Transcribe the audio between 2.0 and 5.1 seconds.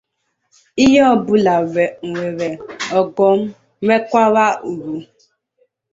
nwere ọghọm nwekwara uru